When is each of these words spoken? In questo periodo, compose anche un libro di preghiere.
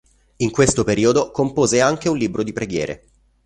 In 0.37 0.49
questo 0.49 0.83
periodo, 0.83 1.29
compose 1.29 1.79
anche 1.79 2.09
un 2.09 2.17
libro 2.17 2.41
di 2.41 2.53
preghiere. 2.53 3.03